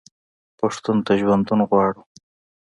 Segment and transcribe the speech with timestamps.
[0.59, 2.01] پښتون ته ژوندون غواړو.